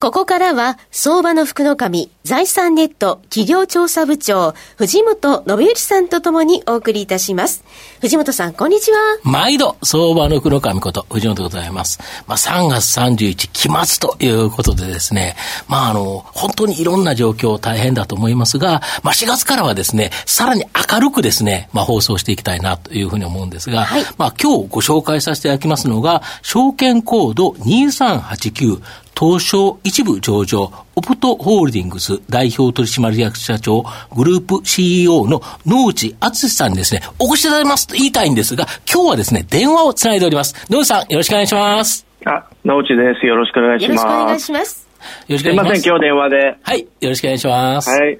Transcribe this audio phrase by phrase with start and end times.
[0.00, 7.64] ここからは、相場の福の神、財産ネット企業調査部長、藤本信之さんとともにお送りいたします。
[8.02, 8.98] 藤本さん、こんにちは。
[9.22, 12.00] 毎度、相場の福の神こと、藤本でございます。
[12.26, 15.36] まあ、3月31期末ということでですね、
[15.68, 28.82] まあ、あの、本当にいろんな状況大変だと思いますが、まあ、4月からはですね、さらに明るくですね、まあ、放送していきたいなというふうに思うんですが、はい、まあ、今日ご紹介させていただきますのが、証券コード2389
[29.18, 40.54] 東証一部上場、オプトホールディングス代表取締役社長、グループ CEO の野内敦さんにですね、お越しいただきますと言いたいんですが、今日はですね、電話をつないでおります。
[40.70, 42.06] 野内さん、よろしくお願いします。
[42.24, 43.26] あ、野内です。
[43.26, 44.04] よろしくお願いします。
[44.04, 44.88] よろしくお願いします。
[45.28, 45.82] よろしくお願いします。
[45.82, 46.56] すいません、今日電話で。
[46.62, 47.90] はい、よろしくお願いします。
[47.90, 48.18] はい。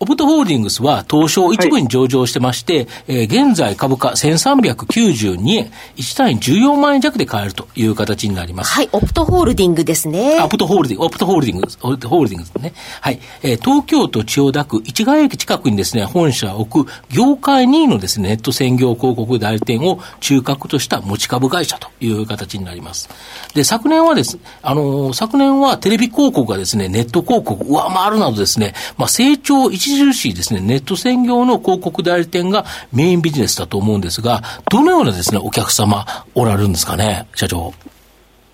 [0.00, 8.72] オプトホールディングスは東証一部に上場してまして、はい、えー、現在株価1392円、1単位14万円弱で買えるという形になります。
[8.72, 10.40] はい、オプトホールディングですね。
[10.42, 12.72] オプトホールディング、オプトホールディング、ホールディングですね。
[13.00, 23.08] はい、えー、東京都千代田区市ヶ駅近くにですね、本社を置く業界2位のですね、ネット専業広告代理店を中核とした持ち株会社という形になります。
[23.54, 36.04] で、昨年はです、あのー、昨年はテレビ広告がですね、ネット広告上回るなどですね、まあ成長著しいですね、ネット専業の広告代理店がメインビジネスだと思うんですが、どのようなですね、お客様
[36.34, 37.72] おられるんですかね、社長。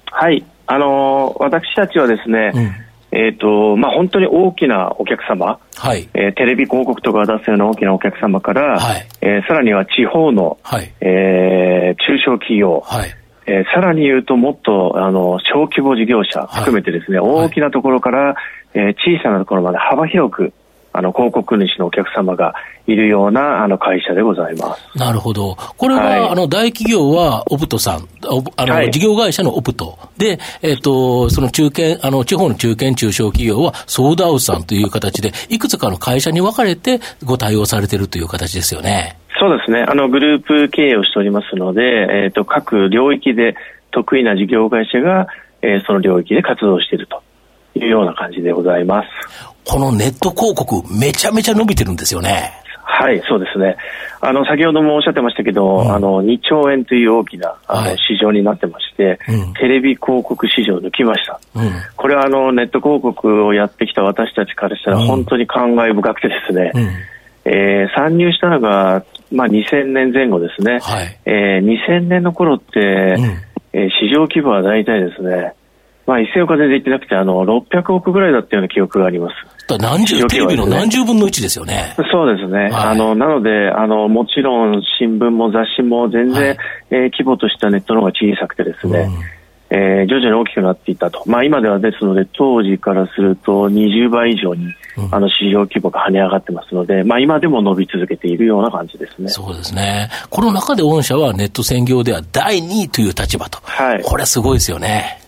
[0.06, 2.72] はい、あのー、私たちはですね、うん。
[3.14, 6.08] えーとまあ、本当に大きなお客様、はい。
[6.14, 9.06] えー、テレビ広告とか出すような大きなお客様から、はい。
[9.20, 10.90] えー、さらには地方の、はい。
[11.02, 13.10] えー、中小企業、はい。
[13.46, 18.36] えー、さらに言うともっとあの小規模事業者含めてですね、はい、大きなところから、
[18.72, 20.52] えー、小さなところまで幅広く
[20.92, 22.54] あの、広告主のお客様が
[22.86, 24.98] いるような、あの、会社でございます。
[24.98, 25.56] なるほど。
[25.76, 28.08] これは、はい、あの、大企業は、オプトさん、
[28.56, 29.98] あの、はい、事業会社のオプト。
[30.18, 39.16] で、えっ、ー、と、その中堅、あの、地方の中堅中小企業は、ソーダウスさんという形で、いくつかの会社に分かれて、ご対応されているという形ですよね。
[39.40, 39.84] そうですね。
[39.88, 43.56] あの、グループ経営をしておりますので、えっ、ー、と、各領域で
[43.90, 45.26] 得意な事業会社が、
[45.62, 47.22] えー、その領域で活動していると
[47.74, 49.08] いうような感じでございます。
[49.64, 52.52] このネット広告、めちゃめちゃ伸びてるんですよね。
[52.84, 53.76] はい、そうですね。
[54.20, 61.40] あの、先ほどもおっしゃってましたけど、うん、あの、2兆円という大きな、あの、はい、市場になってまして、うん、テレビ広告市場抜きました。
[61.54, 66.72] うん、これはあの、ネット広告をやってきた私たちからしたら、本当に感慨深くてですね、
[67.44, 70.78] えー、参入したのが、まあ、2000年前後ですね。
[70.80, 73.16] はい、えー、2000年の頃って、
[73.72, 75.54] えー、市場規模は大体ですね、
[76.06, 79.34] まあ、1000億は全然言ってなくて、あの、600億ぐらいだったような記憶があります。
[79.78, 81.94] 何十、テレビの何十分の1ですよね。
[82.10, 82.64] そうですね。
[82.64, 86.58] はい、あの、なので、あの、もちろん新聞も雑誌も全然、はい、
[86.90, 89.08] えー、規模としたネットの方が小さくてですね、
[89.70, 91.22] うん、えー、徐々に大きくなっていったと。
[91.26, 99.28] まあ今ではですので、当時からすると20倍以上に、うん、あの、市場規模が跳ね上がってますので、まあ今でも伸び続けているような感じですね。
[99.28, 100.10] そうですね。
[100.28, 103.60] この中で御社はネット専業では第2位という立場と。
[103.62, 104.02] はい。
[104.02, 105.21] これはすごいですよね。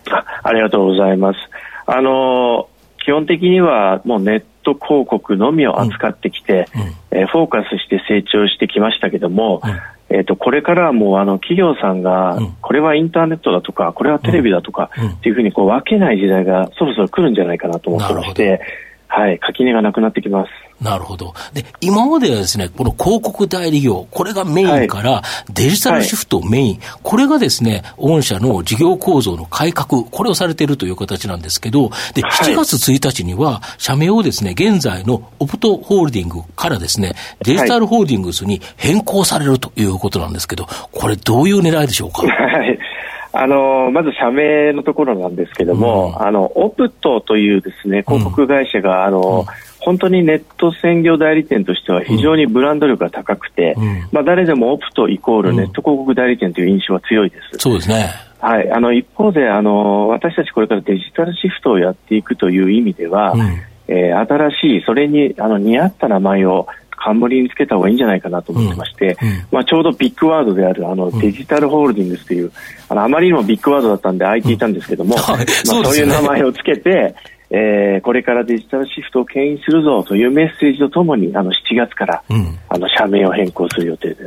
[0.45, 1.39] あありがとうございます。
[1.87, 2.69] あの
[3.03, 6.67] 基本的にはもうネット広告のみを扱ってきて、
[7.11, 18.61] うん、えー、フォーカスして成長してきましたけども、うん、えーと、これからはもうあの企業さんが、これはインターネットだとかこれはテレビだとかっていうふうにこう分けない時代がそろそろ来るんじゃないかなと思ってまして、
[19.17, 20.49] はい、垣根がなくなってきます。
[20.83, 21.33] なるほど。
[21.53, 37.13] で、今まではですね、この広告代理業、これがメインから、デジタルシフトメイン、はい、これがですね、御社の事業構造の改革、これをされているという形なんですけど、で、7月1日には、社名をですね、現在のオプトホールディングからですね、
[37.45, 42.23] デジタルホールディングスに変更されるということなんですけど、これどういう狙いでしょうか？
[42.23, 42.77] はい。
[43.37, 49.45] あのまず社名のところなんですけども、うん、あのオプトというですね広告会社が、あの、うん。
[49.85, 57.59] 本当にネット専業代理店としては非常にブランド力が高くて、うん、まあ、誰でもオプトイコールネット広告代理店という印象は強いです。
[57.59, 58.09] そうですね。
[58.39, 63.41] はい、あの一方であの私たちこれからデジタルシフトをやっていくという意味では、うん、
[63.87, 66.67] えー、新しいそれにあの似合った名前を
[67.05, 72.51] 冠につけた方がいいんじゃないかなと思ってまして、うんうん、まあ、ちょうどビッグワードであるあのデジタルホールディングスという、
[72.89, 77.15] あのあまりにもビッグワードだったんで空いていたんですけども、 まあ、そういう名前をつけて、
[77.51, 84.23] えー、これからデジタルシフトを牽引するぞというメッセージとともに、あの、7月から、うん、あの、社名を変更する予定です。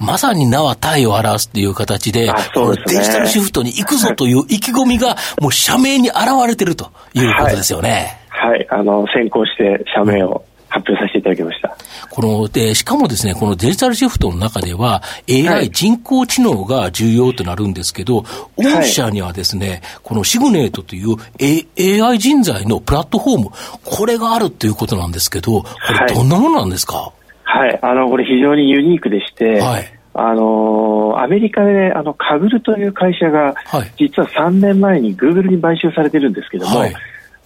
[0.00, 6.18] まさに名は体を表すという形で、そうですね、デジタルシフトに行くぞという意気込みが、もう社名に現
[6.48, 8.18] れてるということですよね。
[8.28, 11.76] はい、はい、あの、先行して社名を発表させていただきました。
[12.10, 18.24] この、で、しかもですね、このデジタルシフトの中では、AI、はい、人工知能が重要となるんですけど、
[18.56, 23.50] 御社にはですね、はい、このシグネートという、A、AI 人材のプラットフォーム、
[23.84, 25.68] これがあるということなんですけど、こ
[26.06, 27.12] れどんなものなんですか、
[27.44, 29.98] はい、はい、あの、これ非常にユニークでして、はい。
[30.20, 36.94] あのアメリカであのカグルという会社が、はい、実は3年前にグーグルに買収されてるんですけども、はい、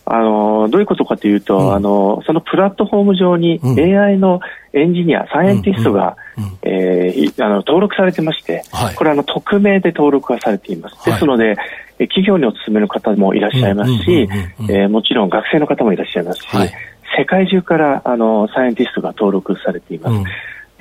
[0.04, 4.40] あのどういうことかというと、うん、あのそのプラットフォーム上に AI の
[4.72, 10.96] エンジニア、うん、サイエンティストが、うん、えー、あの登録されてまして、はい、これあの匿名で登録がされています。
[10.96, 11.56] はい、ですので、
[11.98, 14.28] 企業にお勤めの方もいらっしゃいますし、
[14.68, 16.72] えもちろん学生の方もいらっしゃいますし、はい、
[17.16, 20.30] 世界中からあのサイエンティストが登録されています。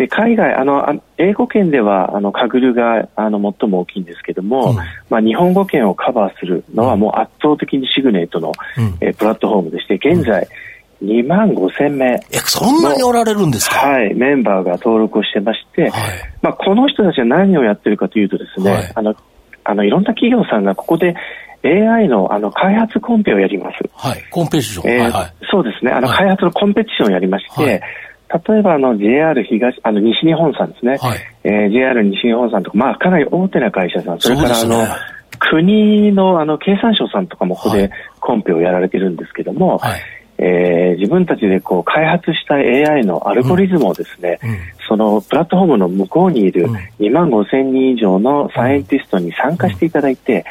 [0.01, 4.75] で海外あの、英語圏ではあのカグルがあの最も大きいんですけども、うん、
[5.12, 10.48] まあ、日本語圏をカバーするのはもう圧倒的にシグネートの、うん、えプラットフォームでして、現在、
[11.03, 13.75] 2万5千名え、そんなにおられるんですか？
[13.75, 15.92] はい、メンバーが登録をしてまして、はい、
[16.42, 19.15] まあ、この人たちは何をやってるかというとですね、はい、あの、
[19.63, 21.15] あの、いろんな企業さんがここで
[21.63, 23.77] AI のあの開発コンペをやります。
[23.94, 27.83] はい、コンペティション、えー、はいはい、そうですね、あの、開発のコンペティションをやりまして、
[28.48, 31.19] 例えばあの JR 東、あの西日本さんですね、はい。
[31.44, 34.88] えー、JR 西日本さんとか、まあ、かなり大手な会社さん、それからあの、ね、
[35.39, 40.01] 国のあの経産省さんとかもここでコンペをやられてるんですけども、はい、
[40.38, 44.50] えー、自分たちでこう開発した AI のアルゴリズムをですね、うん。
[44.50, 44.57] うん、
[44.88, 46.68] そのプラットフォームの向こうにいる
[47.00, 50.45] 2万5千人以上のサイエンティストに参加していただいて、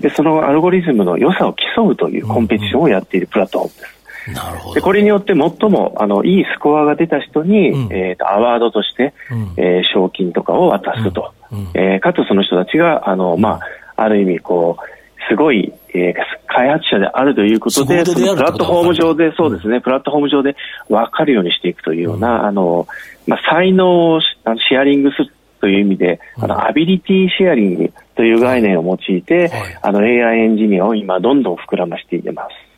[0.00, 4.01] でそのアルゴリズムの良さを競うというコンペティションをやっているプラットフォームです。
[4.34, 4.74] なるほど。
[4.74, 13.60] でこれによって最もあのいいスコアが出た人に、うん、えーと、アワードとして、うん、えー、賞金とかを渡すと、うん、えー、かつその人たちがあの、ま
[13.96, 14.92] あ、ある意味こう
[15.28, 16.14] すごい、えー、
[16.46, 20.56] 開発者であるということで、プラットフォーム上で、そうですね、プラットフォーム上で
[20.88, 22.86] 分かるようにしていくというような、あの、
[23.26, 32.71] まあ、才能をシェアリングするという意味で、あの、アビリティシェアリングという概念を用いて、はい、あの、AI エンジニアを今、どんどん膨らましています。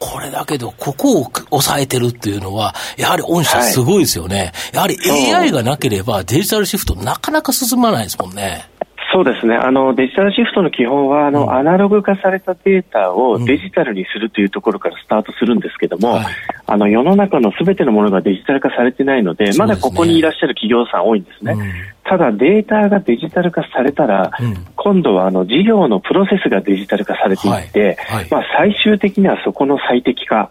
[0.00, 4.52] これだけど、ここを抑えてるっていうのは、やはり御社すごいですよね。
[4.72, 8.68] はい、やはり AI がなければデジタルシフトなかなか進まないですもんね。
[9.12, 9.56] そうですね。
[9.56, 16.26] あの、デジタルシフトの基本は、あの、うん、アナログ化されたデータをデジタルにするというところからスタートするんですけども、うんはい、
[16.66, 21.52] あの、世の中のすべてのものがデジタル化されてないので、でね、まだここにいらっしゃる企業さん多いんですね。
[21.52, 21.72] うん、
[22.04, 24.30] ただ、データがデジタル化されたら、
[24.76, 28.20] 今度は、あの、事業のプロセスがデジタル化されていって、はい。
[28.20, 30.50] はい、まあ、最終的にはそこの最適化、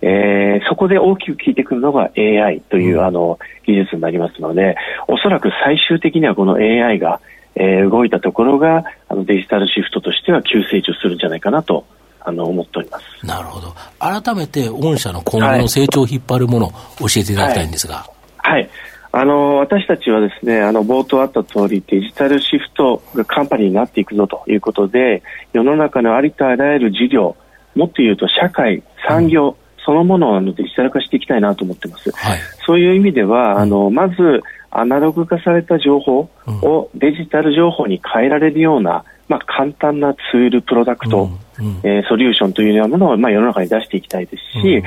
[0.00, 4.76] えー、そこで大きく効いてくるのが AI という、あの、技術になりますので、
[5.08, 7.20] おそらく最終的にはこの AI が、
[7.54, 11.84] えー、動いたところがあのデジタルシフトとしては急成長するんじゃないかなと
[12.20, 13.26] あの思っております。
[13.26, 18.06] なるほど、改めて御社の今後の成長を引っ張るものを教えていただきたいんですが。
[18.38, 18.70] はい、はい。
[19.10, 25.22] あの私たちはですねあの冒頭あった通りデジタルシフトがカンパニーになっていくぞということで
[25.52, 27.36] 世の中のありとあらゆる事業
[27.74, 29.54] もっと言うと社会産業、うん、
[29.84, 44.84] そのものをあのデジタル化していきたいなと思ってます、はい、そういう意味ではあのまずアナログ化された情報をデジタル情報に変えられるような、まあ、簡単なツール、プロダクト、うんうん、えー、ソリューションというようなものを、まあ、世の中に出していきたいですし、うん、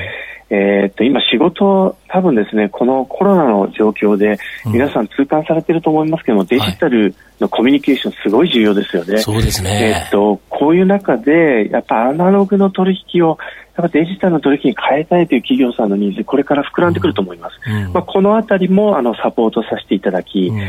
[0.56, 9.18] えー、っと今、仕事、多分ですねこのコロナの状況で皆さん痛感されていると思いますけども、デジタルのコミュニケーション、すごい重要ですよね。
[9.20, 13.38] そうですね、えー、っとこういう中で、やっぱアナログの取引を
[13.78, 17.56] やっぱデジタルの取引に変えたいという企業さんのニーズ、これから膨らんでくると思います。
[17.68, 20.60] うん、まあ、このあたりもあのサポートさせていただき、うん、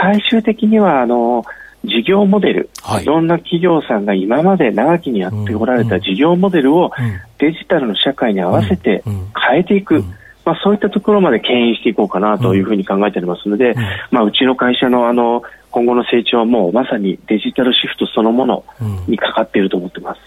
[0.00, 1.44] 最終的にはあの
[1.84, 6.92] 事業モデル、はい、いろんな企業さんが今まで長きにやっておられた事業モデルを
[7.38, 10.04] デジタルの社会に合わせて変えていく。
[10.44, 13.76] まあ、そういったところまで牽引していこうかなというふうに考えておりますので、
[14.10, 18.64] まあ、うちの会社のあの今後の成長はもうまさにデジタルシフトそのもの
[19.06, 20.20] にかかっていると思ってます。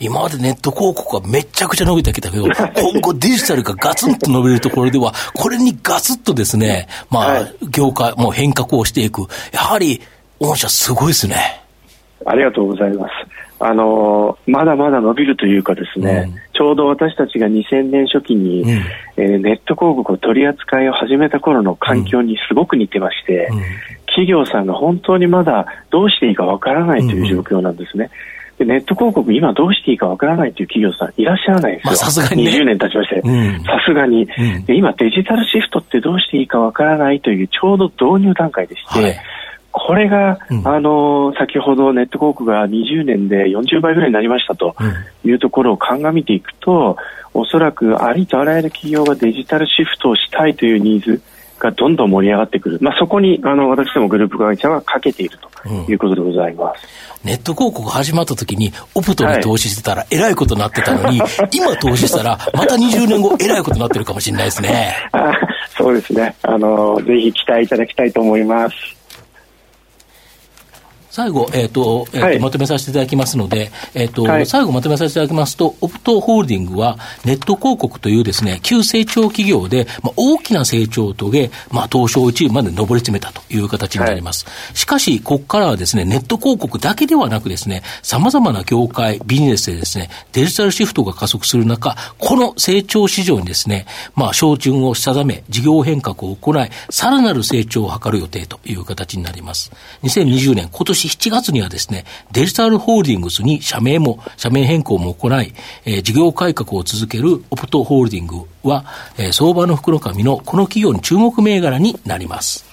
[0.00, 9.22] 今までネット広告がめちゃくちゃ伸びてきたけど、 今後デジタルがガツンと伸びるところでは、 これにガツッとですね、まあ、業界も変革をしていく。
[9.52, 10.00] やはり、
[10.40, 11.62] 御社すごいですね。
[12.24, 13.12] ありがとうございます。
[13.58, 18.68] あのまだまだ伸びるというかですね、うん、ちょうど私たちが2000年初期に、うん、
[19.16, 23.60] えー、ネット広告を取り扱いを始めた頃の環境にすごく似てまして、うん、
[24.06, 28.10] 企業さんが本当にまだどうしていいかわからないという状況なんですね。
[28.64, 31.96] ネット広告、今どうしていいかわからないという企業さんいらっしゃらないんですよ。
[31.96, 33.20] さすがに、ね、20年経ちまして。
[33.20, 34.76] さすがに、うんで。
[34.76, 39.16] 今デジタルシフトってどうしていいかわからないというちょうど導入段階でして、はい
[39.78, 44.74] これが、うん、あの先ほどネット広告が20年で40倍ぐらいになりましたと
[45.22, 46.96] いうところを鑑みていくと、
[47.34, 51.20] おそらくありとあらゆる企業がデジタルシフトをしたいというニーズ
[51.58, 56.86] がどんどん盛り上がってくる、まあ、そこにあの私どもグループ会社はかけているということでございます。
[57.24, 64.94] ネット広告始まった時に、オプトに投資してたら、えらいことになってたのに、はい、今投資したら、また20年後、えらいことになってるかもしれないですね。
[65.76, 66.36] そうですね。
[66.42, 68.95] あの、ぜひ期待いただきたいと思います。
[71.16, 84.44] 最後、えっ、ー、と、えーと、はい、まとめさせていただきますので、えっ、ー、と、はい、最後まとめさせていただきますと、オプトホールディングは、ネット広告というですね、急成長企業で、まあ、大きな成長を遂げ、まあ、東証1位まで上り詰めたという形になります。
[84.44, 99.72] はい、しかし、ここからはですね、ネット広告だけではなくですね、様々な業界、ビジネスでですね、デジタルシフトが加速する中、この成長市場にですね、まあ、照準を定め、事業変革を行い、さらなる成長を図る予定という形になります。
[100.02, 105.52] 2020年、今年7月にはですね、デジタルホールディングスに社名も、社名変更も行い、
[105.84, 108.84] えー、事業改革を続けるオプトホールディングは、
[109.18, 112.64] えー、相場の福の神のこの企業に注目銘柄になります。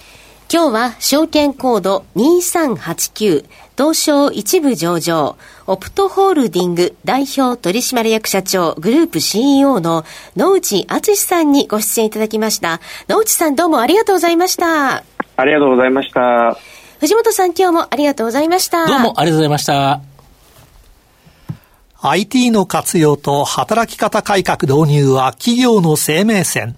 [0.52, 3.44] 今日は証券コード2389
[3.76, 5.36] 東証一部上場
[5.66, 10.04] オプトホールディング代表取締役社長グループ CEO の
[10.36, 12.80] 野内敦さんにご出演いただきました。
[13.08, 15.02] 野内さんどうもありがとうございました。
[15.36, 16.56] ありがとうございました
[17.00, 18.86] 藤本さん今日もありがとうございました。
[18.86, 20.00] どうもありがとうございました。
[22.00, 26.76] IT の活用と働き方改革導入は企業の生命線。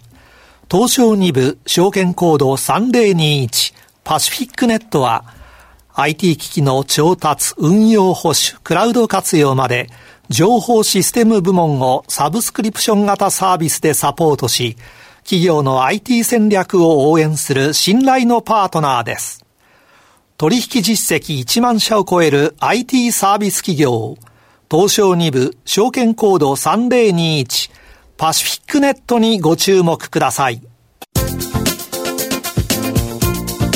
[0.70, 5.25] 東証2部証券コード3021パシフィックネットは
[5.94, 9.88] IT 機器の調達、運用保守、クラウド活用まで
[10.28, 14.76] 情報システム部門をサブスクリプション型サービスでサポートし、
[15.23, 19.45] 企業の IT 戦略を応援する信頼のパートナーです。
[20.38, 24.19] 取引実績1万社を超える IT サービス企業、
[24.71, 27.71] 東証2部証券コード3021
[28.19, 30.61] パシフィックネットにご注目ください。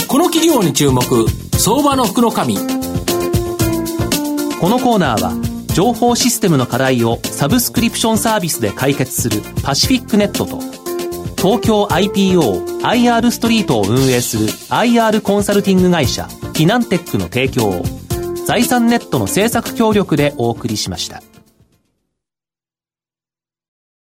[0.06, 1.00] この企業に注目、
[1.56, 2.56] 相場の福の神。
[2.56, 2.60] こ
[4.68, 5.32] のコーナーは、
[5.72, 10.58] 情報システムの課題をサブスクリプションサービスで解決するパシフィックネットと、
[11.40, 16.28] 東京 IPO IR ストリートを運営する IR コンサルティング会社
[16.66, 17.82] ナンテックの提供を
[18.46, 21.22] 財産ネットの政策協力でお送りしました。